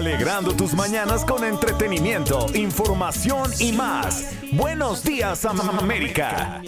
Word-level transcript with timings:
Alegrando 0.00 0.56
tus 0.56 0.72
mañanas 0.72 1.26
con 1.26 1.44
entretenimiento, 1.44 2.46
información 2.54 3.50
y 3.60 3.70
más. 3.72 4.32
Buenos 4.50 5.04
días, 5.04 5.44
América. 5.44 6.62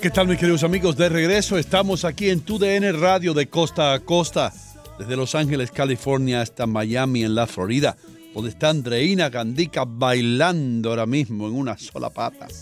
¿Qué 0.00 0.08
tal 0.08 0.26
mis 0.26 0.38
queridos 0.38 0.64
amigos? 0.64 0.96
De 0.96 1.10
regreso 1.10 1.58
estamos 1.58 2.06
aquí 2.06 2.30
en 2.30 2.40
TUDN 2.40 2.98
Radio 2.98 3.34
de 3.34 3.50
costa 3.50 3.92
a 3.92 4.00
costa, 4.00 4.50
desde 4.98 5.14
Los 5.14 5.34
Ángeles, 5.34 5.72
California 5.72 6.40
hasta 6.40 6.66
Miami 6.66 7.22
en 7.22 7.34
la 7.34 7.46
Florida, 7.46 7.98
donde 8.34 8.50
está 8.50 8.68
Andreina 8.70 9.28
Gandica 9.28 9.84
bailando 9.86 10.90
ahora 10.90 11.06
mismo 11.06 11.46
en 11.48 11.54
una 11.54 11.76
sola 11.78 12.10
pata. 12.10 12.46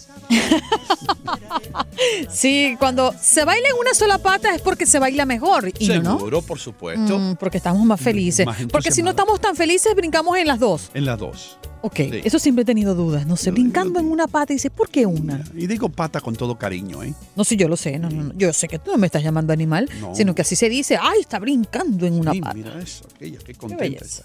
Sí, 2.31 2.77
cuando 2.79 3.13
se 3.21 3.45
baila 3.45 3.69
en 3.69 3.77
una 3.81 3.93
sola 3.95 4.19
pata 4.19 4.55
es 4.55 4.63
porque 4.63 4.87
se 4.87 4.99
baila 4.99 5.27
mejor. 5.27 5.71
Y. 5.79 5.87
Seguro, 5.87 6.43
por 6.43 6.59
supuesto. 6.59 7.19
Mm, 7.19 7.37
porque 7.37 7.57
estamos 7.59 7.85
más 7.85 8.01
felices. 8.01 8.47
más 8.47 8.59
porque 8.71 8.91
si 8.93 9.03
no 9.03 9.11
estamos 9.11 9.41
tan 9.41 9.57
felices, 9.57 9.95
brincamos 9.95 10.37
en 10.39 10.47
las 10.47 10.59
dos. 10.59 10.91
En 10.95 11.05
las 11.05 11.19
dos. 11.19 11.59
Ok, 11.83 11.97
Sí. 11.97 12.11
eso 12.25 12.39
siempre 12.39 12.63
he 12.63 12.65
tenido 12.65 12.95
dudas. 12.95 13.27
No 13.27 13.37
sé, 13.37 13.51
brincando 13.51 14.01
en 14.01 14.07
una 14.07 14.27
pata 14.27 14.53
y 14.53 14.57
dice, 14.57 14.71
¿por 14.71 14.89
qué 14.91 15.07
una? 15.07 15.45
Y 15.57 15.67
digo 15.67 15.89
pata 15.89 16.21
con 16.21 16.35
todo 16.35 16.57
cariño, 16.59 17.03
¿eh? 17.03 17.15
No 17.37 17.45
sé, 17.45 17.57
yo 17.57 17.69
lo 17.69 17.77
sé. 17.77 17.99
No, 17.99 18.09
no, 18.11 18.25
no. 18.25 18.35
Yo 18.37 18.53
sé 18.53 18.69
que 18.69 18.79
tú 18.79 18.93
no 18.93 18.99
me 18.99 19.07
estás 19.07 19.23
llamando 19.23 19.53
animal, 19.53 19.89
No. 20.01 20.15
sino 20.15 20.35
que 20.35 20.43
así 20.43 20.57
se 20.57 20.69
dice, 20.69 20.99
ay, 21.01 21.21
está 21.21 21.39
brincando 21.39 22.07
en 22.07 22.15
una 22.19 22.33
Sí, 22.33 22.41
pata. 22.41 22.55
mira 22.55 22.81
eso, 22.81 23.05
aquella, 23.15 23.39
qué 23.39 23.55
contenta 23.55 24.05
está. 24.05 24.25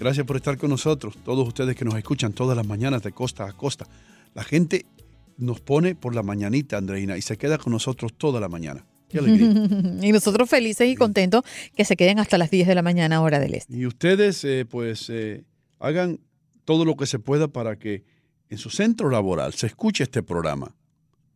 Gracias 0.00 0.24
por 0.26 0.36
estar 0.36 0.56
con 0.56 0.70
nosotros, 0.70 1.18
todos 1.22 1.46
ustedes 1.46 1.76
que 1.76 1.84
nos 1.84 1.94
escuchan 1.94 2.32
todas 2.32 2.56
las 2.56 2.66
mañanas 2.66 3.02
de 3.02 3.12
costa 3.12 3.44
a 3.46 3.52
costa. 3.52 3.86
La 4.34 4.42
gente 4.42 4.86
nos 5.36 5.60
pone 5.60 5.94
por 5.94 6.14
la 6.14 6.22
mañanita, 6.22 6.78
Andreina, 6.78 7.18
y 7.18 7.22
se 7.22 7.36
queda 7.36 7.58
con 7.58 7.74
nosotros 7.74 8.14
toda 8.16 8.40
la 8.40 8.48
mañana. 8.48 8.86
Qué 9.10 9.18
alegría. 9.18 9.48
y 10.02 10.10
nosotros 10.10 10.48
felices 10.48 10.88
y 10.88 10.96
contentos 10.96 11.42
que 11.76 11.84
se 11.84 11.96
queden 11.96 12.18
hasta 12.18 12.38
las 12.38 12.50
10 12.50 12.66
de 12.68 12.74
la 12.74 12.80
mañana, 12.80 13.20
hora 13.20 13.38
del 13.38 13.52
este. 13.52 13.76
Y 13.76 13.84
ustedes, 13.84 14.42
eh, 14.44 14.64
pues, 14.64 15.10
eh, 15.10 15.44
hagan 15.78 16.18
todo 16.64 16.86
lo 16.86 16.96
que 16.96 17.04
se 17.06 17.18
pueda 17.18 17.48
para 17.48 17.78
que 17.78 18.02
en 18.48 18.56
su 18.56 18.70
centro 18.70 19.10
laboral 19.10 19.52
se 19.52 19.66
escuche 19.66 20.04
este 20.04 20.22
programa. 20.22 20.74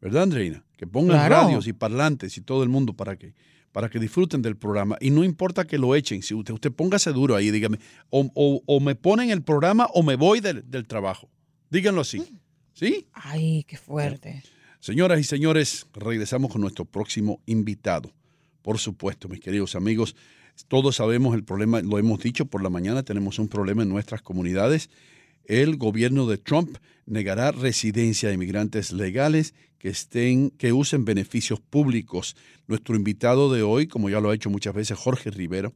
¿Verdad, 0.01 0.23
Andreina? 0.23 0.65
Que 0.79 0.87
pongan 0.87 1.19
Claro. 1.19 1.35
radios 1.35 1.67
y 1.67 1.75
parlantes 1.75 2.39
y 2.39 2.41
todo 2.41 2.63
el 2.63 2.71
mundo 2.71 2.95
para 2.95 3.17
que, 3.17 3.35
para 3.75 3.91
que 3.91 3.99
disfruten 3.99 4.41
del 4.41 4.57
programa. 4.57 4.97
Y 5.01 5.11
no 5.11 5.25
importa 5.25 5.67
que 5.67 5.79
lo 5.79 5.97
echen, 5.97 6.23
si 6.23 6.33
usted, 6.33 6.55
usted 6.55 6.71
póngase 6.71 7.11
duro 7.13 7.35
ahí, 7.35 7.51
dígame, 7.51 7.81
o, 8.09 8.31
o- 8.35 8.63
o 8.65 8.79
me 8.81 8.95
ponen 8.95 9.31
el 9.31 9.43
programa 9.43 9.87
o 9.93 10.05
me 10.05 10.15
voy 10.15 10.39
del, 10.39 10.63
del 10.71 10.87
trabajo. 10.87 11.29
Díganlo 11.71 12.03
así. 12.03 12.23
¿Sí? 12.73 13.09
Ay, 13.13 13.65
qué 13.67 13.77
fuerte. 13.77 14.45
Señoras 14.79 15.19
y 15.19 15.25
señores, 15.25 15.87
regresamos 15.93 16.53
con 16.53 16.61
nuestro 16.61 16.85
próximo 16.85 17.41
invitado. 17.47 18.13
Por 18.63 18.79
supuesto, 18.79 19.29
mis 19.29 19.41
queridos 19.41 19.75
amigos, 19.75 20.15
todos 20.69 20.95
sabemos 20.95 21.35
el 21.35 21.43
problema, 21.43 21.81
lo 21.83 21.99
hemos 21.99 22.21
dicho 22.21 22.47
por 22.47 22.63
la 22.63 22.71
mañana, 22.71 23.03
tenemos 23.03 23.41
un 23.41 23.49
problema 23.49 23.83
en 23.83 23.89
nuestras 23.89 24.23
comunidades. 24.23 24.89
El 25.47 25.77
gobierno 25.77 26.27
de 26.27 26.39
Trump 26.39 26.77
negará 27.07 27.53
residencia 27.53 28.31
a 28.31 28.33
inmigrantes 28.33 28.93
legales 28.93 29.55
que 29.79 29.91
estén, 29.91 30.51
que 30.51 30.73
usen 30.73 31.05
beneficios 31.05 31.61
públicos. 31.61 32.37
Nuestro 32.67 32.97
invitado 32.97 33.53
de 33.53 33.63
hoy, 33.63 33.87
como 33.87 34.09
ya 34.09 34.21
lo 34.21 34.31
ha 34.31 34.35
hecho 34.35 34.49
muchas 34.49 34.75
veces, 34.75 34.99
Jorge 34.99 35.31
Rivera. 35.31 35.73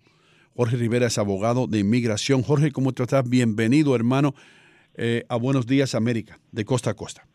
Jorge 0.56 0.76
Rivera 0.76 1.06
es 1.06 1.18
abogado 1.18 1.66
de 1.66 1.80
inmigración. 1.80 2.42
Jorge, 2.42 2.72
¿cómo 2.72 2.90
estás? 2.90 3.28
Bienvenido, 3.28 3.94
hermano, 3.94 4.34
eh, 4.94 5.24
a 5.28 5.36
Buenos 5.36 5.66
Días 5.66 5.94
América, 5.94 6.40
de 6.50 6.64
costa 6.64 6.90
a 6.90 6.94
costa. 6.94 7.28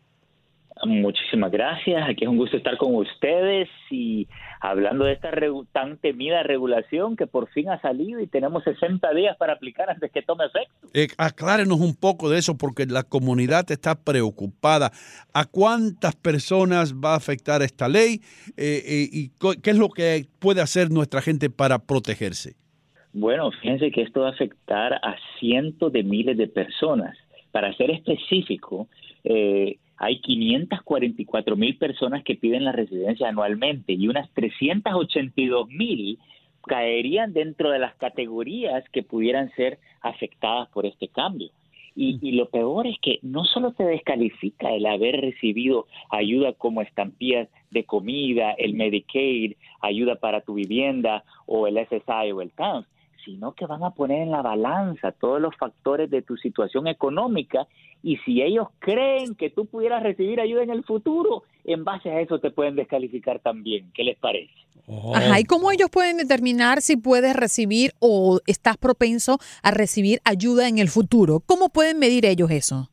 Muchísimas 0.86 1.50
gracias. 1.50 2.08
Aquí 2.08 2.24
es 2.24 2.30
un 2.30 2.36
gusto 2.36 2.56
estar 2.56 2.76
con 2.76 2.94
ustedes 2.94 3.68
y 3.90 4.28
hablando 4.60 5.04
de 5.04 5.12
esta 5.12 5.30
tan 5.72 5.98
temida 5.98 6.42
regulación 6.42 7.16
que 7.16 7.26
por 7.26 7.48
fin 7.50 7.70
ha 7.70 7.80
salido 7.80 8.20
y 8.20 8.26
tenemos 8.26 8.64
60 8.64 9.12
días 9.14 9.36
para 9.36 9.54
aplicar 9.54 9.90
antes 9.90 10.10
que 10.10 10.22
tome 10.22 10.44
efecto. 10.46 10.88
Eh, 10.94 11.08
aclárenos 11.18 11.80
un 11.80 11.94
poco 11.94 12.30
de 12.30 12.38
eso 12.38 12.56
porque 12.56 12.86
la 12.86 13.02
comunidad 13.02 13.70
está 13.70 13.94
preocupada. 13.94 14.90
¿A 15.32 15.44
cuántas 15.44 16.16
personas 16.16 16.94
va 16.94 17.12
a 17.12 17.16
afectar 17.16 17.62
esta 17.62 17.88
ley 17.88 18.20
Eh, 18.56 18.82
eh, 18.86 19.08
y 19.12 19.30
qué 19.62 19.70
es 19.70 19.78
lo 19.78 19.88
que 19.88 20.26
puede 20.38 20.60
hacer 20.60 20.90
nuestra 20.90 21.20
gente 21.20 21.50
para 21.50 21.78
protegerse? 21.78 22.54
Bueno, 23.12 23.50
fíjense 23.60 23.90
que 23.90 24.02
esto 24.02 24.20
va 24.22 24.28
a 24.28 24.32
afectar 24.32 24.94
a 24.94 25.16
cientos 25.38 25.92
de 25.92 26.02
miles 26.02 26.36
de 26.36 26.48
personas. 26.48 27.16
Para 27.52 27.72
ser 27.74 27.90
específico, 27.90 28.88
eh, 29.22 29.78
hay 29.96 30.20
544 30.20 31.56
mil 31.56 31.76
personas 31.76 32.24
que 32.24 32.34
piden 32.34 32.64
la 32.64 32.72
residencia 32.72 33.28
anualmente 33.28 33.92
y 33.92 34.08
unas 34.08 34.30
382 34.32 35.68
mil 35.68 36.18
caerían 36.66 37.32
dentro 37.32 37.70
de 37.70 37.78
las 37.78 37.94
categorías 37.96 38.84
que 38.90 39.02
pudieran 39.02 39.50
ser 39.54 39.78
afectadas 40.00 40.68
por 40.70 40.86
este 40.86 41.08
cambio. 41.08 41.50
Y, 41.96 42.18
y 42.20 42.32
lo 42.32 42.48
peor 42.48 42.88
es 42.88 42.96
que 43.00 43.20
no 43.22 43.44
solo 43.44 43.72
te 43.72 43.84
descalifica 43.84 44.72
el 44.72 44.84
haber 44.86 45.20
recibido 45.20 45.86
ayuda 46.10 46.52
como 46.52 46.82
estampillas 46.82 47.48
de 47.70 47.84
comida, 47.84 48.52
el 48.52 48.74
Medicaid, 48.74 49.54
ayuda 49.80 50.16
para 50.16 50.40
tu 50.40 50.54
vivienda 50.54 51.22
o 51.46 51.68
el 51.68 51.76
SSI 51.76 52.32
o 52.32 52.42
el 52.42 52.50
TANF, 52.50 52.86
sino 53.24 53.52
que 53.52 53.66
van 53.66 53.82
a 53.82 53.90
poner 53.90 54.22
en 54.22 54.30
la 54.30 54.42
balanza 54.42 55.12
todos 55.12 55.40
los 55.40 55.56
factores 55.56 56.10
de 56.10 56.22
tu 56.22 56.36
situación 56.36 56.86
económica 56.86 57.66
y 58.02 58.18
si 58.18 58.42
ellos 58.42 58.68
creen 58.78 59.34
que 59.34 59.50
tú 59.50 59.66
pudieras 59.66 60.02
recibir 60.02 60.40
ayuda 60.40 60.62
en 60.62 60.70
el 60.70 60.84
futuro, 60.84 61.44
en 61.64 61.84
base 61.84 62.10
a 62.10 62.20
eso 62.20 62.38
te 62.38 62.50
pueden 62.50 62.76
descalificar 62.76 63.40
también. 63.40 63.90
¿Qué 63.94 64.04
les 64.04 64.18
parece? 64.18 64.52
Ajá, 65.14 65.40
¿y 65.40 65.44
cómo 65.44 65.70
ellos 65.70 65.88
pueden 65.90 66.18
determinar 66.18 66.82
si 66.82 66.96
puedes 66.96 67.34
recibir 67.34 67.92
o 68.00 68.40
estás 68.46 68.76
propenso 68.76 69.38
a 69.62 69.70
recibir 69.70 70.20
ayuda 70.24 70.68
en 70.68 70.78
el 70.78 70.88
futuro? 70.88 71.40
¿Cómo 71.40 71.70
pueden 71.70 71.98
medir 71.98 72.26
ellos 72.26 72.50
eso? 72.50 72.90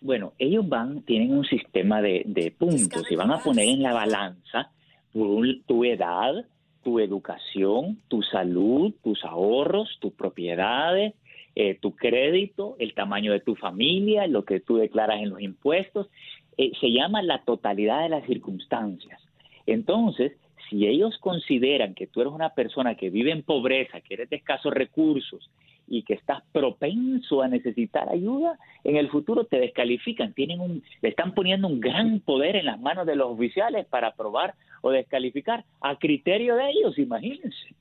Bueno, 0.00 0.32
ellos 0.38 0.66
van, 0.68 1.02
tienen 1.02 1.32
un 1.32 1.44
sistema 1.44 2.00
de, 2.00 2.22
de 2.26 2.50
puntos 2.50 3.04
y 3.10 3.14
van 3.14 3.30
a 3.30 3.42
poner 3.42 3.68
en 3.68 3.82
la 3.82 3.92
balanza 3.92 4.72
tu, 5.12 5.42
tu 5.66 5.84
edad, 5.84 6.46
tu 6.82 6.98
educación, 6.98 7.98
tu 8.08 8.22
salud, 8.22 8.92
tus 9.02 9.24
ahorros, 9.24 9.98
tus 10.00 10.12
propiedades, 10.12 11.14
eh, 11.54 11.78
tu 11.80 11.94
crédito, 11.94 12.76
el 12.78 12.94
tamaño 12.94 13.32
de 13.32 13.40
tu 13.40 13.54
familia, 13.54 14.26
lo 14.26 14.44
que 14.44 14.60
tú 14.60 14.76
declaras 14.76 15.20
en 15.20 15.30
los 15.30 15.40
impuestos. 15.40 16.08
Eh, 16.56 16.72
se 16.80 16.92
llama 16.92 17.22
la 17.22 17.42
totalidad 17.44 18.02
de 18.02 18.08
las 18.08 18.26
circunstancias. 18.26 19.20
Entonces, 19.66 20.32
si 20.68 20.86
ellos 20.86 21.18
consideran 21.18 21.94
que 21.94 22.06
tú 22.06 22.20
eres 22.20 22.32
una 22.32 22.50
persona 22.50 22.94
que 22.94 23.10
vive 23.10 23.30
en 23.30 23.42
pobreza, 23.42 24.00
que 24.00 24.14
eres 24.14 24.30
de 24.30 24.36
escasos 24.36 24.72
recursos 24.72 25.50
y 25.86 26.02
que 26.02 26.14
estás 26.14 26.42
propenso 26.52 27.42
a 27.42 27.48
necesitar 27.48 28.08
ayuda, 28.08 28.58
en 28.84 28.96
el 28.96 29.10
futuro 29.10 29.44
te 29.44 29.58
descalifican, 29.58 30.32
tienen 30.32 30.60
un, 30.60 30.82
le 31.00 31.08
están 31.08 31.34
poniendo 31.34 31.68
un 31.68 31.80
gran 31.80 32.20
poder 32.20 32.56
en 32.56 32.66
las 32.66 32.80
manos 32.80 33.06
de 33.06 33.16
los 33.16 33.30
oficiales 33.30 33.86
para 33.86 34.08
aprobar 34.08 34.54
o 34.80 34.90
descalificar 34.90 35.64
a 35.80 35.96
criterio 35.96 36.56
de 36.56 36.70
ellos, 36.70 36.98
imagínense. 36.98 37.74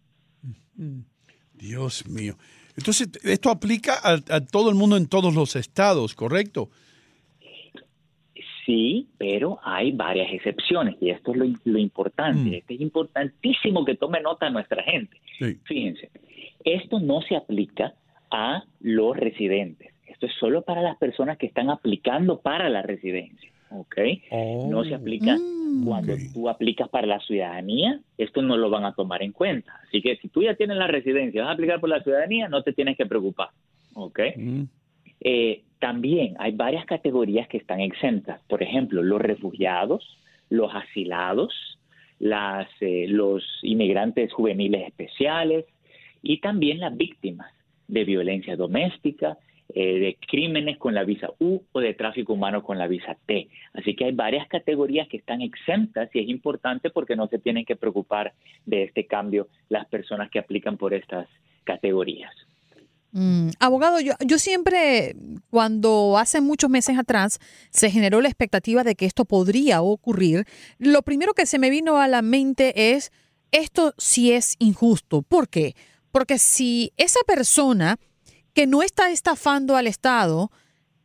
Dios 1.53 2.07
mío. 2.07 2.36
Entonces, 2.77 3.09
esto 3.24 3.50
aplica 3.50 3.94
a, 4.04 4.13
a 4.36 4.45
todo 4.45 4.69
el 4.69 4.75
mundo 4.75 4.97
en 4.97 5.07
todos 5.07 5.33
los 5.33 5.56
estados, 5.56 6.15
¿correcto? 6.15 6.69
Sí, 8.65 9.07
pero 9.18 9.59
hay 9.63 9.92
varias 9.92 10.31
excepciones 10.31 10.95
y 11.01 11.09
esto 11.09 11.31
es 11.31 11.38
lo, 11.38 11.45
lo 11.65 11.80
importante. 11.80 12.57
Esto 12.57 12.74
es 12.74 12.81
importantísimo 12.81 13.83
que 13.83 13.95
tome 13.95 14.21
nota 14.21 14.50
nuestra 14.50 14.83
gente. 14.83 15.18
Fíjense, 15.63 16.09
esto 16.65 16.99
no 16.99 17.21
se 17.21 17.35
aplica 17.35 17.93
a 18.29 18.63
los 18.79 19.15
residentes. 19.17 19.93
Esto 20.05 20.25
es 20.25 20.33
solo 20.39 20.61
para 20.61 20.81
las 20.81 20.97
personas 20.97 21.37
que 21.37 21.47
están 21.47 21.69
aplicando 21.69 22.41
para 22.41 22.69
la 22.69 22.81
residencia. 22.81 23.51
¿ok? 23.71 23.97
No 24.69 24.83
se 24.83 24.95
aplica 24.95 25.37
cuando 25.85 26.15
tú 26.33 26.49
aplicas 26.49 26.89
para 26.89 27.07
la 27.07 27.19
ciudadanía, 27.21 27.99
esto 28.17 28.41
no 28.41 28.57
lo 28.57 28.69
van 28.69 28.85
a 28.85 28.93
tomar 28.93 29.23
en 29.23 29.31
cuenta. 29.31 29.73
Así 29.87 30.01
que 30.01 30.17
si 30.17 30.27
tú 30.27 30.43
ya 30.43 30.55
tienes 30.55 30.77
la 30.77 30.87
residencia, 30.87 31.41
vas 31.41 31.51
a 31.51 31.53
aplicar 31.53 31.79
por 31.79 31.89
la 31.89 32.03
ciudadanía, 32.03 32.49
no 32.49 32.61
te 32.63 32.73
tienes 32.73 32.97
que 32.97 33.05
preocupar, 33.05 33.49
¿ok? 33.93 34.19
Eh, 35.21 35.63
también 35.79 36.35
hay 36.39 36.51
varias 36.51 36.85
categorías 36.85 37.47
que 37.47 37.57
están 37.57 37.79
exentas. 37.79 38.41
Por 38.47 38.61
ejemplo, 38.61 39.01
los 39.01 39.21
refugiados, 39.21 40.17
los 40.49 40.73
asilados, 40.73 41.79
las, 42.19 42.67
eh, 42.81 43.05
los 43.07 43.43
inmigrantes 43.63 44.31
juveniles 44.33 44.87
especiales 44.87 45.65
y 46.21 46.39
también 46.39 46.79
las 46.79 46.95
víctimas 46.95 47.51
de 47.88 48.03
violencia 48.06 48.56
doméstica, 48.56 49.38
eh, 49.73 50.00
de 50.00 50.18
crímenes 50.27 50.77
con 50.77 50.94
la 50.94 51.03
visa 51.03 51.29
U 51.39 51.62
o 51.71 51.79
de 51.79 51.94
tráfico 51.94 52.33
humano 52.33 52.62
con 52.62 52.77
la 52.77 52.88
visa 52.88 53.18
T. 53.25 53.47
Así 53.73 53.95
que 53.95 54.06
hay 54.06 54.12
varias 54.12 54.47
categorías 54.47 55.07
que 55.07 55.18
están 55.18 55.41
exentas 55.41 56.09
y 56.13 56.19
es 56.19 56.29
importante 56.29 56.89
porque 56.89 57.15
no 57.15 57.27
se 57.27 57.39
tienen 57.39 57.63
que 57.63 57.77
preocupar 57.77 58.33
de 58.65 58.83
este 58.83 59.06
cambio 59.06 59.47
las 59.69 59.88
personas 59.88 60.29
que 60.29 60.39
aplican 60.39 60.77
por 60.77 60.94
estas 60.94 61.27
categorías. 61.63 62.33
Mm, 63.13 63.50
abogado, 63.59 64.01
yo, 64.01 64.13
yo 64.25 64.38
siempre, 64.39 65.15
cuando 65.50 66.18
hace 66.18 66.41
muchos 66.41 66.69
meses 66.69 66.97
atrás 66.97 67.39
se 67.69 67.91
generó 67.91 68.21
la 68.21 68.29
expectativa 68.29 68.83
de 68.83 68.95
que 68.95 69.06
esto 69.06 69.25
podría 69.25 69.81
ocurrir, 69.81 70.45
lo 70.79 71.01
primero 71.01 71.33
que 71.33 71.45
se 71.45 71.59
me 71.59 71.69
vino 71.69 71.97
a 71.97 72.07
la 72.07 72.21
mente 72.21 72.94
es, 72.94 73.12
esto 73.51 73.94
sí 73.97 74.31
es 74.31 74.56
injusto. 74.59 75.21
¿Por 75.21 75.50
qué? 75.50 75.75
Porque 76.11 76.37
si 76.37 76.93
esa 76.97 77.19
persona 77.25 77.99
que 78.53 78.67
no 78.67 78.83
está 78.83 79.11
estafando 79.11 79.75
al 79.75 79.87
Estado 79.87 80.51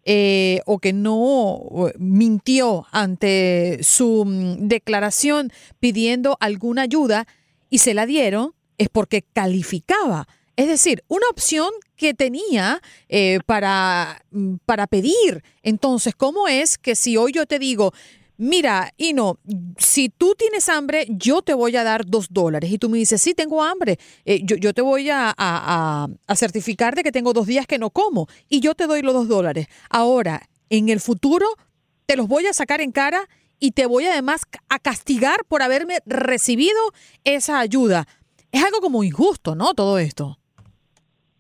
eh, 0.05 0.61
o 0.67 0.79
que 0.79 0.93
no 0.93 1.91
mintió 1.99 2.87
ante 2.93 3.81
su 3.83 4.25
mm, 4.25 4.69
declaración 4.69 5.53
pidiendo 5.81 6.37
alguna 6.41 6.83
ayuda 6.83 7.27
y 7.71 7.79
se 7.79 7.95
la 7.95 8.07
dieron, 8.07 8.55
es 8.79 8.89
porque 8.89 9.23
calificaba. 9.23 10.29
Es 10.57 10.69
decir, 10.69 11.05
una 11.09 11.27
opción 11.31 11.71
que 11.97 12.15
tenía 12.15 12.81
eh, 13.09 13.41
para, 13.47 14.25
mm, 14.31 14.57
para 14.65 14.87
pedir. 14.87 15.43
Entonces, 15.63 16.15
¿cómo 16.15 16.49
es 16.49 16.79
que 16.79 16.95
si 16.97 17.17
hoy 17.17 17.33
yo 17.33 17.47
te 17.47 17.59
digo, 17.59 17.93
mira, 18.39 18.93
Ino, 18.97 19.39
si 19.79 20.09
tú 20.09 20.35
tienes 20.37 20.69
hambre, 20.69 21.07
yo 21.09 21.43
te 21.43 21.55
voy 21.55 21.77
a 21.77 21.85
dar 21.85 22.07
dos 22.07 22.29
dólares. 22.31 22.71
Y 22.71 22.79
tú 22.79 22.89
me 22.89 22.99
dices, 22.99 23.21
sí, 23.21 23.35
tengo 23.35 23.63
hambre. 23.63 23.99
Eh, 24.25 24.41
yo, 24.45 24.73
te 24.73 24.83
voy 24.83 25.11
a, 25.11 25.35
a, 25.37 26.09
certificar 26.35 26.95
de 26.95 27.03
que 27.03 27.13
tengo 27.13 27.33
dos 27.33 27.47
días 27.47 27.67
que 27.67 27.79
no 27.79 27.91
como. 27.91 28.27
Y 28.49 28.61
yo 28.61 28.75
te 28.75 28.87
doy 28.87 29.03
los 29.03 29.15
dos 29.15 29.29
dólares. 29.29 29.69
Ahora, 29.91 30.43
en 30.71 30.89
el 30.89 31.01
futuro, 31.01 31.47
te 32.07 32.17
los 32.17 32.29
voy 32.29 32.47
a 32.47 32.53
sacar 32.53 32.81
en 32.81 32.93
cara 32.93 33.29
y 33.59 33.73
te 33.73 33.87
voy 33.87 34.05
además 34.05 34.43
a 34.69 34.79
castigar 34.79 35.45
por 35.49 35.63
haberme 35.63 35.99
recibido 36.07 36.79
esa 37.25 37.61
ayuda. 37.61 38.05
Es 38.53 38.65
algo 38.65 38.81
como 38.81 39.05
injusto, 39.05 39.55
¿no? 39.55 39.75
Todo 39.75 39.99
esto. 39.99 40.39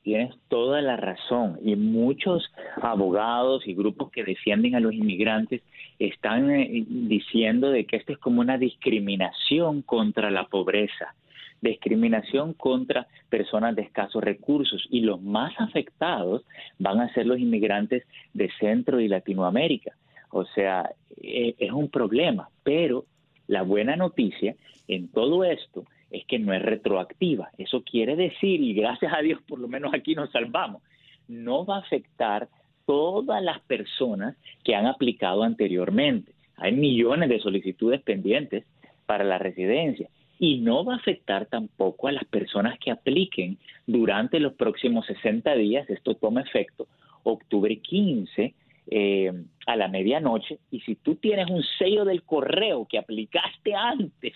Tienes 0.02 0.34
toda 0.48 0.80
la 0.82 0.96
razón 0.96 1.58
y 1.64 1.74
muchos 1.74 2.44
abogados 2.80 3.66
y 3.66 3.74
grupos 3.74 4.10
que 4.12 4.22
defienden 4.22 4.76
a 4.76 4.80
los 4.80 4.94
inmigrantes 4.94 5.62
están 5.98 6.50
eh, 6.50 6.84
diciendo 6.88 7.70
de 7.70 7.86
que 7.86 7.96
esto 7.96 8.12
es 8.12 8.18
como 8.18 8.40
una 8.40 8.58
discriminación 8.58 9.82
contra 9.82 10.30
la 10.30 10.46
pobreza, 10.46 11.14
discriminación 11.60 12.52
contra 12.52 13.06
personas 13.28 13.74
de 13.76 13.82
escasos 13.82 14.22
recursos 14.22 14.86
y 14.90 15.00
los 15.00 15.22
más 15.22 15.54
afectados 15.58 16.44
van 16.78 17.00
a 17.00 17.12
ser 17.14 17.26
los 17.26 17.38
inmigrantes 17.38 18.04
de 18.34 18.50
Centro 18.58 19.00
y 19.00 19.08
Latinoamérica. 19.08 19.92
O 20.30 20.44
sea, 20.44 20.90
eh, 21.22 21.54
es 21.58 21.72
un 21.72 21.88
problema, 21.88 22.48
pero 22.62 23.06
la 23.46 23.62
buena 23.62 23.96
noticia 23.96 24.54
en 24.88 25.08
todo 25.08 25.44
esto 25.44 25.84
es 26.10 26.24
que 26.26 26.38
no 26.38 26.52
es 26.52 26.62
retroactiva. 26.62 27.50
Eso 27.58 27.82
quiere 27.82 28.16
decir, 28.16 28.60
y 28.60 28.74
gracias 28.74 29.12
a 29.14 29.22
Dios 29.22 29.40
por 29.48 29.58
lo 29.58 29.68
menos 29.68 29.92
aquí 29.94 30.14
nos 30.14 30.30
salvamos, 30.30 30.82
no 31.28 31.64
va 31.64 31.76
a 31.76 31.80
afectar 31.80 32.48
todas 32.86 33.42
las 33.42 33.60
personas 33.62 34.36
que 34.64 34.74
han 34.74 34.86
aplicado 34.86 35.42
anteriormente. 35.42 36.32
Hay 36.56 36.72
millones 36.72 37.28
de 37.28 37.40
solicitudes 37.40 38.00
pendientes 38.02 38.64
para 39.04 39.24
la 39.24 39.38
residencia 39.38 40.08
y 40.38 40.58
no 40.58 40.84
va 40.84 40.94
a 40.94 40.98
afectar 40.98 41.46
tampoco 41.46 42.08
a 42.08 42.12
las 42.12 42.24
personas 42.24 42.78
que 42.78 42.90
apliquen 42.90 43.58
durante 43.86 44.40
los 44.40 44.54
próximos 44.54 45.06
60 45.06 45.54
días. 45.56 45.88
Esto 45.90 46.14
toma 46.14 46.42
efecto 46.42 46.86
octubre 47.22 47.76
15 47.76 48.54
eh, 48.88 49.32
a 49.66 49.76
la 49.76 49.88
medianoche 49.88 50.58
y 50.70 50.80
si 50.80 50.94
tú 50.94 51.16
tienes 51.16 51.50
un 51.50 51.62
sello 51.78 52.04
del 52.04 52.22
correo 52.22 52.86
que 52.88 52.98
aplicaste 52.98 53.74
antes 53.74 54.34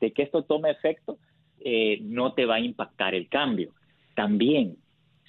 de 0.00 0.12
que 0.12 0.22
esto 0.22 0.42
tome 0.42 0.70
efecto, 0.70 1.18
eh, 1.60 1.98
no 2.02 2.32
te 2.32 2.44
va 2.44 2.56
a 2.56 2.60
impactar 2.60 3.14
el 3.14 3.28
cambio. 3.28 3.70
También, 4.14 4.76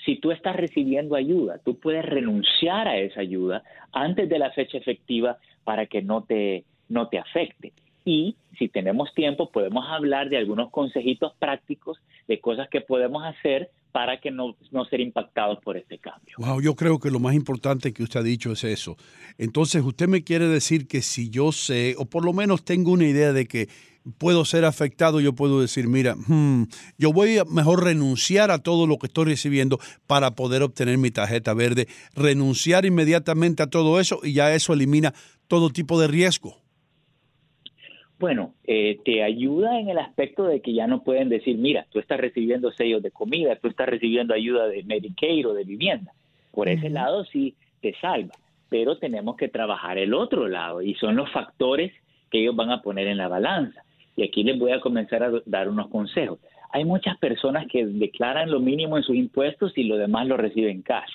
si 0.05 0.17
tú 0.17 0.31
estás 0.31 0.55
recibiendo 0.55 1.15
ayuda, 1.15 1.59
tú 1.63 1.79
puedes 1.79 2.05
renunciar 2.05 2.88
a 2.88 2.98
esa 2.98 3.22
ayuda 3.22 3.63
antes 3.91 4.29
de 4.29 4.39
la 4.39 4.51
fecha 4.51 4.77
efectiva 4.77 5.38
para 5.63 5.86
que 5.86 6.01
no 6.01 6.24
te, 6.24 6.65
no 6.89 7.07
te 7.07 7.17
afecte. 7.17 7.74
Y 8.05 8.36
si 8.57 8.67
tenemos 8.67 9.13
tiempo, 9.13 9.50
podemos 9.50 9.86
hablar 9.88 10.29
de 10.29 10.38
algunos 10.38 10.69
consejitos 10.72 11.33
prácticos 11.39 11.98
de 12.27 12.39
cosas 12.39 12.67
que 12.69 12.81
podemos 12.81 13.24
hacer 13.24 13.69
para 13.93 14.19
que 14.19 14.31
no, 14.31 14.57
no 14.72 14.86
ser 14.86 15.00
impactados 15.00 15.60
por 15.60 15.77
este 15.77 16.00
cambio. 16.00 16.36
Wow, 16.39 16.60
yo 16.62 16.75
creo 16.75 17.00
que 17.00 17.12
lo 17.12 17.19
más 17.19 17.36
importante 17.36 17.93
que 17.93 18.03
usted 18.03 18.19
ha 18.19 18.24
dicho 18.24 18.51
es 18.51 18.63
eso. 18.63 18.98
Entonces, 19.38 19.83
usted 19.83 20.07
me 20.07 20.24
quiere 20.24 20.48
decir 20.48 20.88
que 20.88 21.01
si 21.01 21.29
yo 21.29 21.51
sé, 21.51 21.95
o 21.98 22.05
por 22.05 22.25
lo 22.25 22.33
menos 22.33 22.65
tengo 22.65 22.91
una 22.91 23.05
idea 23.05 23.31
de 23.31 23.45
que 23.45 23.69
puedo 24.17 24.45
ser 24.45 24.65
afectado, 24.65 25.19
yo 25.19 25.33
puedo 25.33 25.62
decir, 25.62 25.88
mira, 25.88 26.15
hmm, 26.15 26.63
yo 26.98 27.13
voy 27.13 27.38
a 27.38 27.45
mejor 27.45 27.83
renunciar 27.83 28.51
a 28.51 28.60
todo 28.60 28.88
lo 28.88 28.98
que 28.98 29.07
estoy 29.07 29.25
recibiendo 29.25 29.79
para 30.07 30.31
poder 30.31 30.62
obtener 30.63 30.98
mi 30.98 31.12
tarjeta 31.12 31.53
verde, 31.53 31.88
renunciar 32.15 32.86
inmediatamente 32.86 33.63
a 33.63 33.67
todo 33.67 34.00
eso 34.00 34.19
y 34.24 34.33
ya 34.33 34.53
eso 34.53 34.74
elimina 34.74 35.13
todo 35.48 35.69
tipo 35.69 36.00
de 36.00 36.07
riesgo. 36.07 36.57
Bueno, 38.19 38.53
eh, 38.63 39.00
te 39.03 39.24
ayuda 39.24 39.79
en 39.79 39.89
el 39.89 39.98
aspecto 39.98 40.45
de 40.45 40.62
que 40.62 40.74
ya 40.74 40.88
no 40.88 41.03
pueden 41.03 41.29
decir, 41.29 41.57
mira, 41.57 41.86
tú 41.89 42.00
estás 42.00 42.19
recibiendo 42.19 42.72
sellos 42.72 43.03
de 43.03 43.12
comida, 43.12 43.57
tú 43.57 43.67
estás 43.67 43.89
recibiendo 43.89 44.33
ayuda 44.33 44.67
de 44.67 44.83
Medicaid 44.83 45.48
o 45.48 45.53
de 45.53 45.65
vivienda. 45.65 46.13
Por 46.51 46.69
ese 46.69 46.89
lado 46.89 47.25
sí 47.25 47.55
te 47.81 47.93
salva, 48.00 48.33
pero 48.69 48.98
tenemos 48.98 49.36
que 49.36 49.50
trabajar 49.50 49.98
el 49.98 50.13
otro 50.13 50.48
lado 50.48 50.81
y 50.81 50.93
son 50.95 51.15
los 51.15 51.29
factores 51.31 51.91
que 52.31 52.39
ellos 52.41 52.55
van 52.55 52.72
a 52.72 52.81
poner 52.81 53.07
en 53.07 53.17
la 53.17 53.27
balanza. 53.27 53.83
Y 54.15 54.24
aquí 54.24 54.43
les 54.43 54.58
voy 54.60 54.72
a 54.72 54.79
comenzar 54.79 55.24
a 55.24 55.32
dar 55.46 55.70
unos 55.70 55.88
consejos. 55.89 56.39
Hay 56.72 56.86
muchas 56.86 57.17
personas 57.17 57.67
que 57.72 57.86
declaran 57.86 58.50
lo 58.50 58.60
mínimo 58.60 58.98
en 58.98 59.03
sus 59.03 59.15
impuestos 59.15 59.77
y 59.77 59.84
lo 59.84 59.98
demás 59.98 60.27
lo 60.27 60.38
reciben 60.38 60.82
cash. 60.82 61.12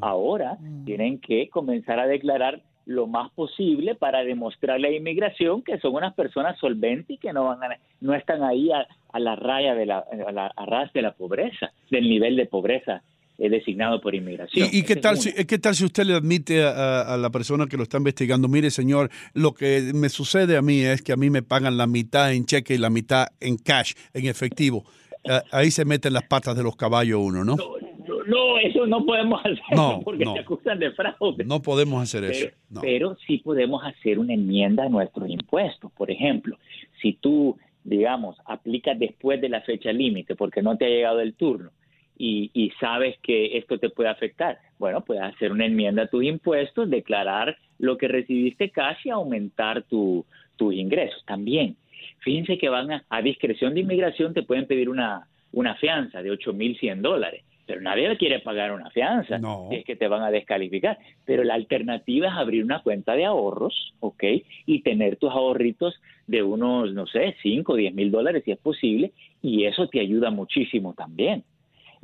Ahora 0.00 0.56
tienen 0.84 1.18
que 1.18 1.48
comenzar 1.50 2.00
a 2.00 2.06
declarar 2.06 2.62
lo 2.86 3.06
más 3.06 3.30
posible 3.32 3.94
para 3.94 4.24
demostrarle 4.24 4.88
a 4.88 4.90
la 4.90 4.96
inmigración 4.96 5.62
que 5.62 5.78
son 5.78 5.94
unas 5.94 6.14
personas 6.14 6.58
solventes 6.58 7.10
y 7.10 7.18
que 7.18 7.32
no 7.32 7.44
van 7.44 7.60
no 8.00 8.14
están 8.14 8.42
ahí 8.42 8.70
a, 8.72 8.86
la 9.18 9.36
raya 9.36 9.74
de 9.74 9.86
la, 9.86 9.98
a 9.98 10.66
la 10.66 10.90
de 10.92 11.02
la 11.02 11.12
pobreza, 11.12 11.70
del 11.90 12.08
nivel 12.08 12.36
de 12.36 12.46
pobreza 12.46 13.02
designado 13.36 14.00
por 14.00 14.14
inmigración. 14.14 14.68
¿Y, 14.72 14.78
y 14.78 14.82
qué, 14.82 14.96
tal 14.96 15.18
si, 15.18 15.32
qué 15.32 15.58
tal 15.58 15.74
si 15.74 15.84
usted 15.84 16.04
le 16.04 16.14
admite 16.14 16.62
a, 16.64 17.02
a 17.02 17.16
la 17.16 17.30
persona 17.30 17.66
que 17.66 17.76
lo 17.76 17.82
está 17.82 17.98
investigando, 17.98 18.48
mire 18.48 18.70
señor, 18.70 19.10
lo 19.32 19.54
que 19.54 19.92
me 19.94 20.08
sucede 20.08 20.56
a 20.56 20.62
mí 20.62 20.80
es 20.80 21.02
que 21.02 21.12
a 21.12 21.16
mí 21.16 21.30
me 21.30 21.42
pagan 21.42 21.76
la 21.76 21.86
mitad 21.86 22.32
en 22.32 22.46
cheque 22.46 22.74
y 22.74 22.78
la 22.78 22.90
mitad 22.90 23.26
en 23.40 23.56
cash, 23.56 23.94
en 24.12 24.26
efectivo? 24.26 24.84
Ah, 25.28 25.42
ahí 25.52 25.70
se 25.70 25.84
meten 25.84 26.12
las 26.12 26.24
patas 26.24 26.56
de 26.56 26.62
los 26.62 26.76
caballos 26.76 27.20
uno, 27.22 27.44
¿no? 27.44 27.56
No, 27.56 28.24
no, 28.26 28.58
eso 28.58 28.86
no 28.86 29.04
podemos 29.04 29.40
hacer 29.40 29.58
No, 29.74 30.00
porque 30.04 30.24
no. 30.24 30.34
te 30.34 30.40
acusan 30.40 30.78
de 30.78 30.92
fraude. 30.92 31.44
No 31.44 31.62
podemos 31.62 32.02
hacer 32.02 32.24
eso. 32.24 32.48
No. 32.68 32.80
pero 32.80 33.16
sí 33.26 33.38
podemos 33.38 33.82
hacer 33.84 34.18
una 34.18 34.34
enmienda 34.34 34.84
a 34.84 34.88
nuestros 34.88 35.28
impuestos. 35.28 35.90
Por 35.92 36.10
ejemplo, 36.10 36.58
si 37.00 37.14
tú, 37.14 37.56
digamos, 37.82 38.36
aplicas 38.44 38.98
después 38.98 39.40
de 39.40 39.48
la 39.48 39.62
fecha 39.62 39.92
límite 39.92 40.34
porque 40.36 40.62
no 40.62 40.76
te 40.76 40.84
ha 40.84 40.88
llegado 40.88 41.20
el 41.20 41.34
turno 41.34 41.70
y, 42.16 42.50
y 42.54 42.70
sabes 42.80 43.18
que 43.22 43.58
esto 43.58 43.78
te 43.78 43.90
puede 43.90 44.08
afectar, 44.08 44.58
bueno, 44.78 45.04
puedes 45.04 45.22
hacer 45.22 45.52
una 45.52 45.66
enmienda 45.66 46.02
a 46.04 46.06
tus 46.08 46.24
impuestos, 46.24 46.88
declarar 46.90 47.56
lo 47.78 47.96
que 47.96 48.08
recibiste 48.08 48.70
casi, 48.70 49.10
aumentar 49.10 49.82
tu, 49.84 50.24
tus 50.56 50.74
ingresos 50.74 51.24
también. 51.26 51.76
Fíjense 52.20 52.58
que 52.58 52.68
van 52.68 52.90
a, 52.92 53.04
a 53.08 53.22
discreción 53.22 53.74
de 53.74 53.80
inmigración, 53.80 54.32
te 54.34 54.42
pueden 54.42 54.66
pedir 54.66 54.88
una, 54.88 55.26
una 55.52 55.74
fianza 55.76 56.22
de 56.22 56.30
8.100 56.32 57.00
dólares. 57.00 57.44
Pero 57.66 57.80
nadie 57.80 58.14
quiere 58.18 58.40
pagar 58.40 58.72
una 58.72 58.90
fianza 58.90 59.38
No. 59.38 59.68
es 59.70 59.86
que 59.86 59.96
te 59.96 60.06
van 60.06 60.22
a 60.22 60.30
descalificar. 60.30 60.98
Pero 61.24 61.44
la 61.44 61.54
alternativa 61.54 62.28
es 62.28 62.34
abrir 62.34 62.62
una 62.62 62.82
cuenta 62.82 63.14
de 63.14 63.24
ahorros, 63.24 63.94
¿ok? 64.00 64.22
Y 64.66 64.82
tener 64.82 65.16
tus 65.16 65.30
ahorritos 65.30 65.94
de 66.26 66.42
unos, 66.42 66.92
no 66.92 67.06
sé, 67.06 67.36
5 67.42 67.72
o 67.72 67.76
10 67.76 67.94
mil 67.94 68.10
dólares 68.10 68.42
si 68.44 68.50
es 68.50 68.58
posible. 68.58 69.12
Y 69.40 69.64
eso 69.64 69.88
te 69.88 70.00
ayuda 70.00 70.30
muchísimo 70.30 70.92
también. 70.92 71.42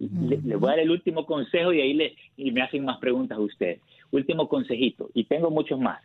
Le, 0.01 0.39
le 0.39 0.57
voy 0.57 0.69
a 0.69 0.73
dar 0.73 0.81
el 0.81 0.91
último 0.91 1.27
consejo 1.27 1.73
y 1.73 1.81
ahí 1.81 1.93
le, 1.93 2.17
y 2.37 2.51
me 2.53 2.63
hacen 2.63 2.85
más 2.85 2.99
preguntas 2.99 3.37
a 3.37 3.41
ustedes. 3.41 3.81
Último 4.11 4.49
consejito, 4.49 5.11
y 5.15 5.25
tengo 5.25 5.51
muchos 5.51 5.79
más. 5.79 6.01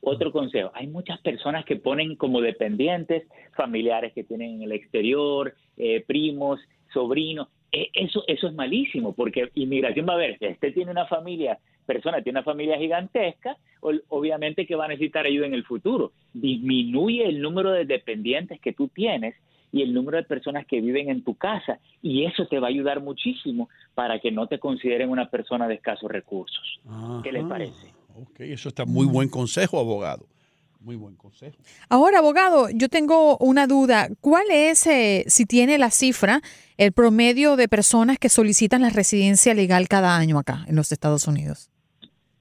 Otro 0.00 0.32
consejo, 0.32 0.70
hay 0.74 0.86
muchas 0.86 1.20
personas 1.20 1.64
que 1.64 1.76
ponen 1.76 2.16
como 2.16 2.40
dependientes 2.40 3.26
familiares 3.56 4.12
que 4.12 4.24
tienen 4.24 4.56
en 4.56 4.62
el 4.62 4.72
exterior, 4.72 5.54
eh, 5.76 6.04
primos, 6.06 6.60
sobrinos. 6.92 7.48
Eh, 7.72 7.88
eso, 7.92 8.22
eso 8.26 8.48
es 8.48 8.54
malísimo, 8.54 9.14
porque 9.14 9.50
inmigración 9.54 10.06
va 10.08 10.14
a 10.14 10.18
ver, 10.18 10.38
si 10.38 10.44
este 10.46 10.72
tiene 10.72 10.90
una 10.90 11.06
familia, 11.06 11.58
persona 11.86 12.22
tiene 12.22 12.38
una 12.38 12.44
familia 12.44 12.78
gigantesca, 12.78 13.56
obviamente 14.08 14.66
que 14.66 14.76
va 14.76 14.86
a 14.86 14.88
necesitar 14.88 15.26
ayuda 15.26 15.46
en 15.46 15.54
el 15.54 15.64
futuro. 15.64 16.12
Disminuye 16.32 17.26
el 17.26 17.40
número 17.40 17.70
de 17.72 17.84
dependientes 17.84 18.60
que 18.60 18.72
tú 18.72 18.88
tienes 18.88 19.34
y 19.74 19.82
el 19.82 19.92
número 19.92 20.18
de 20.18 20.22
personas 20.22 20.64
que 20.66 20.80
viven 20.80 21.10
en 21.10 21.24
tu 21.24 21.34
casa, 21.34 21.80
y 22.00 22.24
eso 22.26 22.46
te 22.46 22.60
va 22.60 22.68
a 22.68 22.70
ayudar 22.70 23.02
muchísimo 23.02 23.68
para 23.96 24.20
que 24.20 24.30
no 24.30 24.46
te 24.46 24.60
consideren 24.60 25.10
una 25.10 25.28
persona 25.28 25.66
de 25.66 25.74
escasos 25.74 26.08
recursos. 26.08 26.80
¿Qué 27.24 27.32
les 27.32 27.42
parece? 27.42 27.88
Ok, 28.14 28.38
eso 28.38 28.68
está 28.68 28.84
muy 28.84 29.04
buen 29.04 29.28
consejo, 29.28 29.80
abogado. 29.80 30.28
Muy 30.78 30.94
buen 30.94 31.16
consejo. 31.16 31.56
Ahora, 31.88 32.18
abogado, 32.18 32.68
yo 32.72 32.88
tengo 32.88 33.36
una 33.38 33.66
duda. 33.66 34.10
¿Cuál 34.20 34.44
es, 34.52 34.86
eh, 34.86 35.24
si 35.26 35.44
tiene 35.44 35.76
la 35.76 35.90
cifra, 35.90 36.40
el 36.76 36.92
promedio 36.92 37.56
de 37.56 37.66
personas 37.66 38.18
que 38.18 38.28
solicitan 38.28 38.82
la 38.82 38.90
residencia 38.90 39.54
legal 39.54 39.88
cada 39.88 40.16
año 40.16 40.38
acá 40.38 40.64
en 40.68 40.76
los 40.76 40.92
Estados 40.92 41.26
Unidos? 41.26 41.68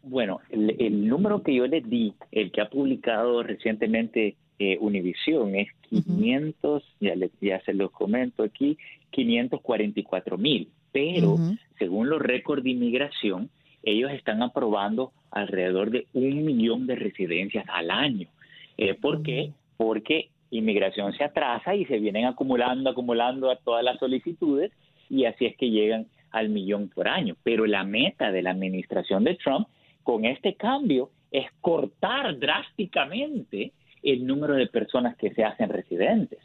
Bueno, 0.03 0.39
el, 0.51 0.75
el 0.79 1.07
número 1.07 1.41
que 1.41 1.55
yo 1.55 1.65
les 1.65 1.89
di, 1.89 2.13
el 2.31 2.51
que 2.51 2.61
ha 2.61 2.69
publicado 2.69 3.41
recientemente 3.41 4.35
eh, 4.59 4.77
Univision, 4.79 5.55
es 5.55 5.67
500, 5.89 6.83
ya, 6.99 7.13
ya 7.41 7.61
se 7.61 7.73
los 7.73 7.91
comento 7.91 8.43
aquí, 8.43 8.77
544 9.11 10.37
mil. 10.37 10.69
Pero 10.91 11.37
según 11.79 12.09
los 12.09 12.21
récords 12.21 12.63
de 12.63 12.69
inmigración, 12.71 13.49
ellos 13.83 14.11
están 14.11 14.41
aprobando 14.41 15.11
alrededor 15.31 15.91
de 15.91 16.07
un 16.13 16.45
millón 16.45 16.87
de 16.87 16.95
residencias 16.95 17.65
al 17.67 17.91
año. 17.91 18.29
Eh, 18.77 18.93
¿Por 18.93 19.23
qué? 19.23 19.51
Porque 19.77 20.29
inmigración 20.51 21.13
se 21.13 21.23
atrasa 21.23 21.75
y 21.75 21.85
se 21.85 21.97
vienen 21.97 22.25
acumulando, 22.25 22.89
acumulando 22.89 23.49
a 23.49 23.55
todas 23.55 23.83
las 23.83 23.97
solicitudes 23.99 24.71
y 25.09 25.25
así 25.25 25.45
es 25.45 25.57
que 25.57 25.69
llegan 25.69 26.07
al 26.31 26.49
millón 26.49 26.89
por 26.89 27.07
año. 27.07 27.35
Pero 27.43 27.65
la 27.65 27.83
meta 27.83 28.31
de 28.31 28.43
la 28.43 28.51
administración 28.51 29.23
de 29.23 29.35
Trump 29.35 29.67
con 30.03 30.25
este 30.25 30.55
cambio 30.55 31.09
es 31.31 31.47
cortar 31.61 32.37
drásticamente 32.37 33.73
el 34.03 34.25
número 34.25 34.55
de 34.55 34.67
personas 34.67 35.15
que 35.17 35.33
se 35.33 35.43
hacen 35.43 35.69
residentes. 35.69 36.39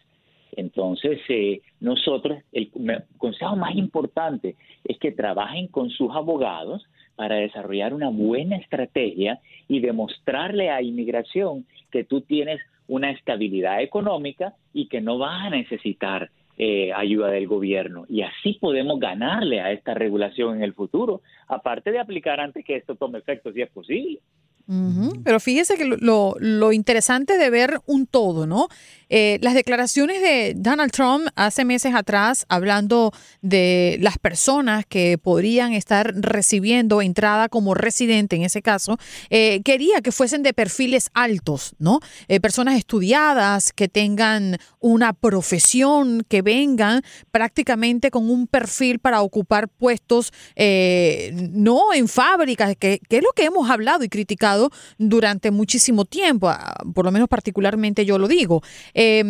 Entonces, 0.52 1.20
eh, 1.28 1.60
nosotros, 1.80 2.38
el 2.52 2.70
consejo 3.16 3.54
más 3.56 3.76
importante 3.76 4.56
es 4.84 4.98
que 4.98 5.12
trabajen 5.12 5.68
con 5.68 5.90
sus 5.90 6.10
abogados 6.14 6.84
para 7.16 7.36
desarrollar 7.36 7.94
una 7.94 8.08
buena 8.08 8.56
estrategia 8.56 9.40
y 9.68 9.80
demostrarle 9.80 10.70
a 10.70 10.82
inmigración 10.82 11.66
que 11.90 12.04
tú 12.04 12.22
tienes 12.22 12.60
una 12.86 13.10
estabilidad 13.10 13.82
económica 13.82 14.54
y 14.72 14.88
que 14.88 15.00
no 15.00 15.18
vas 15.18 15.46
a 15.46 15.50
necesitar 15.50 16.30
eh, 16.56 16.92
ayuda 16.92 17.28
del 17.28 17.46
gobierno. 17.46 18.04
Y 18.08 18.22
así 18.22 18.54
podemos 18.54 18.98
ganarle 18.98 19.60
a 19.60 19.70
esta 19.70 19.94
regulación 19.94 20.56
en 20.56 20.62
el 20.64 20.74
futuro, 20.74 21.22
aparte 21.46 21.92
de 21.92 22.00
aplicar 22.00 22.40
antes 22.40 22.64
que 22.64 22.74
esto 22.74 22.96
tome 22.96 23.18
efecto, 23.18 23.52
si 23.52 23.62
es 23.62 23.70
posible. 23.70 24.18
Pero 25.24 25.40
fíjese 25.40 25.76
que 25.76 25.86
lo- 25.86 26.36
lo, 26.38 26.72
interesante 26.72 27.38
de 27.38 27.48
ver 27.48 27.80
un 27.86 28.06
todo, 28.06 28.46
¿no? 28.46 28.68
Eh, 29.08 29.38
las 29.40 29.54
declaraciones 29.54 30.20
de 30.20 30.52
Donald 30.54 30.92
Trump 30.92 31.28
hace 31.34 31.64
meses 31.64 31.94
atrás, 31.94 32.44
hablando 32.50 33.10
de 33.40 33.96
las 34.02 34.18
personas 34.18 34.84
que 34.84 35.16
podrían 35.16 35.72
estar 35.72 36.12
recibiendo 36.14 37.00
entrada 37.00 37.48
como 37.48 37.72
residente, 37.72 38.36
en 38.36 38.42
ese 38.42 38.60
caso, 38.60 38.98
eh, 39.30 39.62
quería 39.64 40.02
que 40.02 40.12
fuesen 40.12 40.42
de 40.42 40.52
perfiles 40.52 41.08
altos, 41.14 41.74
¿no? 41.78 42.00
Eh, 42.28 42.38
personas 42.38 42.76
estudiadas, 42.76 43.72
que 43.72 43.88
tengan 43.88 44.58
una 44.80 45.14
profesión, 45.14 46.26
que 46.28 46.42
vengan 46.42 47.00
prácticamente 47.30 48.10
con 48.10 48.28
un 48.28 48.46
perfil 48.46 48.98
para 48.98 49.22
ocupar 49.22 49.68
puestos, 49.68 50.30
no 51.32 51.94
en 51.94 52.08
fábricas, 52.08 52.76
que, 52.78 53.00
que 53.08 53.16
es 53.18 53.22
lo 53.22 53.32
que 53.34 53.44
hemos 53.44 53.70
hablado 53.70 54.04
y 54.04 54.10
criticado 54.10 54.57
durante 54.98 55.50
muchísimo 55.50 56.04
tiempo, 56.04 56.50
por 56.94 57.04
lo 57.04 57.12
menos 57.12 57.28
particularmente 57.28 58.04
yo 58.04 58.18
lo 58.18 58.28
digo. 58.28 58.62
Eh, 58.94 59.24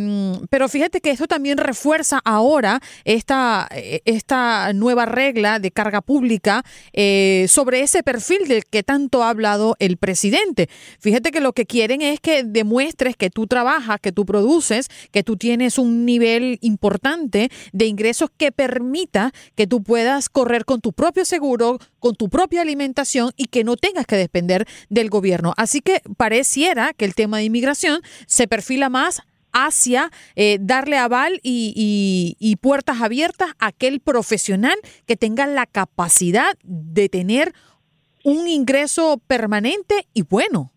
pero 0.50 0.68
fíjate 0.68 1.00
que 1.00 1.10
esto 1.10 1.26
también 1.26 1.58
refuerza 1.58 2.20
ahora 2.24 2.80
esta, 3.04 3.68
eh, 3.74 4.00
esta 4.04 4.72
nueva 4.72 5.06
regla 5.06 5.58
de 5.58 5.70
carga 5.70 6.00
pública 6.00 6.64
eh, 6.92 7.46
sobre 7.48 7.82
ese 7.82 8.02
perfil 8.02 8.48
del 8.48 8.64
que 8.64 8.82
tanto 8.82 9.22
ha 9.22 9.30
hablado 9.30 9.76
el 9.78 9.96
presidente. 9.96 10.68
Fíjate 11.00 11.30
que 11.30 11.40
lo 11.40 11.52
que 11.52 11.66
quieren 11.66 12.02
es 12.02 12.20
que 12.20 12.44
demuestres 12.44 13.16
que 13.16 13.30
tú 13.30 13.46
trabajas, 13.46 14.00
que 14.00 14.12
tú 14.12 14.24
produces, 14.24 14.88
que 15.10 15.22
tú 15.22 15.36
tienes 15.36 15.78
un 15.78 16.04
nivel 16.04 16.58
importante 16.60 17.50
de 17.72 17.86
ingresos 17.86 18.30
que 18.36 18.52
permita 18.52 19.32
que 19.54 19.66
tú 19.66 19.82
puedas 19.82 20.28
correr 20.28 20.64
con 20.64 20.80
tu 20.80 20.92
propio 20.92 21.24
seguro, 21.24 21.78
con 21.98 22.14
tu 22.14 22.28
propia 22.28 22.62
alimentación 22.62 23.32
y 23.36 23.46
que 23.46 23.64
no 23.64 23.76
tengas 23.76 24.06
que 24.06 24.16
depender 24.16 24.66
del 24.88 25.10
gobierno. 25.10 25.17
Así 25.56 25.80
que 25.80 26.00
pareciera 26.16 26.92
que 26.92 27.04
el 27.04 27.14
tema 27.14 27.38
de 27.38 27.44
inmigración 27.44 28.00
se 28.26 28.46
perfila 28.48 28.88
más 28.88 29.22
hacia 29.52 30.10
eh, 30.36 30.58
darle 30.60 30.98
aval 30.98 31.40
y, 31.42 32.36
y- 32.38 32.56
puertas 32.56 33.00
abiertas 33.00 33.50
a 33.58 33.68
aquel 33.68 34.00
profesional 34.00 34.74
que 35.06 35.16
tenga 35.16 35.46
la 35.46 35.64
capacidad 35.66 36.52
de 36.62 37.08
tener 37.08 37.52
un 38.24 38.46
ingreso 38.46 39.20
permanente 39.26 40.06
y 40.12 40.22
bueno. 40.22 40.70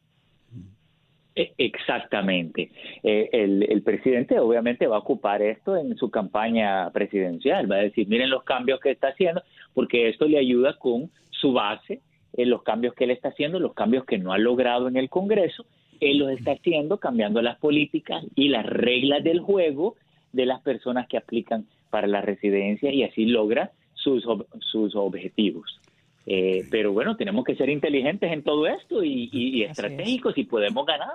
E- 1.36 1.53
Exactamente. 1.57 2.71
Eh, 3.03 3.29
el 3.33 3.81
presidente 3.83 4.39
obviamente 4.39 4.88
va 4.88 4.95
a 4.98 5.00
ocupar 5.00 5.41
esto 5.41 5.75
en 5.75 5.95
su 5.98 6.10
campaña 6.10 6.89
presidencial. 6.91 7.69
Va 7.71 7.75
a 7.75 7.79
decir, 7.79 8.07
miren 8.07 8.29
los 8.29 8.43
cambios 8.43 8.79
que 8.79 8.91
está 8.91 9.10
haciendo, 9.10 9.43
porque 9.74 10.10
esto 10.10 10.25
le 10.27 10.38
ayuda 10.39 10.77
con 10.77 11.12
su 11.29 11.53
base, 11.53 12.01
en 12.33 12.50
los 12.50 12.63
cambios 12.63 12.93
que 12.95 13.03
él 13.05 13.11
está 13.11 13.29
haciendo, 13.29 13.59
los 13.59 13.73
cambios 13.73 14.05
que 14.05 14.17
no 14.17 14.31
ha 14.33 14.38
logrado 14.38 14.88
en 14.88 14.97
el 14.97 15.09
Congreso. 15.09 15.65
Él 16.00 16.17
los 16.17 16.31
está 16.31 16.53
haciendo 16.53 16.97
cambiando 16.97 17.41
las 17.41 17.57
políticas 17.59 18.23
y 18.35 18.50
las 18.50 18.65
reglas 18.65 19.23
del 19.23 19.39
juego 19.39 19.95
de 20.33 20.45
las 20.45 20.61
personas 20.61 21.07
que 21.07 21.17
aplican 21.17 21.65
para 21.89 22.07
la 22.07 22.21
residencia 22.21 22.91
y 22.93 23.03
así 23.03 23.25
logra 23.25 23.71
sus, 23.93 24.25
ob- 24.25 24.47
sus 24.61 24.95
objetivos. 24.95 25.79
Eh, 26.25 26.65
pero 26.71 26.93
bueno, 26.93 27.17
tenemos 27.17 27.43
que 27.43 27.55
ser 27.55 27.69
inteligentes 27.69 28.31
en 28.31 28.43
todo 28.43 28.65
esto 28.67 29.03
y, 29.03 29.29
y- 29.31 29.59
y 29.59 29.63
estratégicos 29.63 30.38
y 30.38 30.43
podemos 30.45 30.85
ganar. 30.85 31.09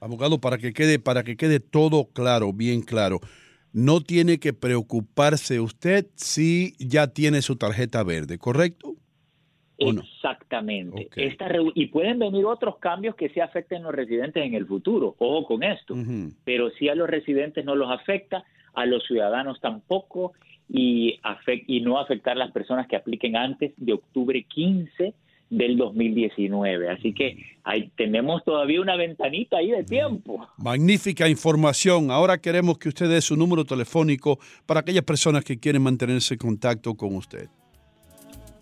Abogado, 0.00 0.40
para 0.40 0.58
que 0.58 0.72
quede, 0.72 0.98
para 0.98 1.22
que 1.22 1.36
quede 1.36 1.60
todo 1.60 2.08
claro, 2.12 2.52
bien 2.52 2.82
claro, 2.82 3.20
no 3.72 4.00
tiene 4.00 4.38
que 4.38 4.52
preocuparse 4.52 5.60
usted 5.60 6.06
si 6.16 6.74
ya 6.78 7.06
tiene 7.06 7.40
su 7.42 7.56
tarjeta 7.56 8.02
verde, 8.02 8.36
¿correcto? 8.38 8.91
Exactamente. 9.90 11.08
Esta 11.16 11.48
y 11.74 11.86
pueden 11.86 12.18
venir 12.18 12.44
otros 12.44 12.78
cambios 12.78 13.14
que 13.14 13.28
sí 13.30 13.40
afecten 13.40 13.82
a 13.82 13.84
los 13.86 13.94
residentes 13.94 14.44
en 14.44 14.54
el 14.54 14.66
futuro. 14.66 15.14
Ojo 15.18 15.46
con 15.46 15.62
esto. 15.62 15.94
Pero 16.44 16.70
si 16.70 16.88
a 16.88 16.94
los 16.94 17.08
residentes 17.08 17.64
no 17.64 17.74
los 17.74 17.90
afecta, 17.90 18.44
a 18.74 18.86
los 18.86 19.04
ciudadanos 19.06 19.60
tampoco. 19.60 20.32
y, 20.68 21.18
y 21.66 21.80
no 21.80 21.98
afectar 21.98 22.32
a 22.32 22.38
las 22.38 22.52
personas 22.52 22.86
que 22.86 22.96
apliquen 22.96 23.36
antes 23.36 23.72
de 23.76 23.92
octubre 23.92 24.42
15 24.44 25.14
del 25.52 25.76
2019. 25.76 26.88
Así 26.90 27.12
que 27.12 27.36
ahí 27.62 27.90
tenemos 27.94 28.42
todavía 28.42 28.80
una 28.80 28.96
ventanita 28.96 29.58
ahí 29.58 29.70
de 29.70 29.84
tiempo. 29.84 30.48
Magnífica 30.56 31.28
información. 31.28 32.10
Ahora 32.10 32.38
queremos 32.38 32.78
que 32.78 32.88
usted 32.88 33.08
dé 33.08 33.20
su 33.20 33.36
número 33.36 33.64
telefónico 33.64 34.38
para 34.64 34.80
aquellas 34.80 35.04
personas 35.04 35.44
que 35.44 35.58
quieren 35.58 35.82
mantenerse 35.82 36.34
en 36.34 36.38
contacto 36.38 36.94
con 36.94 37.14
usted. 37.16 37.48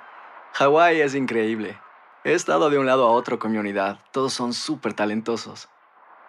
Hawái 0.54 1.02
es 1.02 1.14
increíble. 1.14 1.78
He 2.24 2.32
estado 2.32 2.70
de 2.70 2.78
un 2.78 2.86
lado 2.86 3.06
a 3.06 3.10
otro 3.10 3.38
con 3.38 3.52
mi 3.52 3.58
unidad. 3.58 4.00
Todos 4.12 4.32
son 4.32 4.52
súper 4.52 4.94
talentosos. 4.94 5.68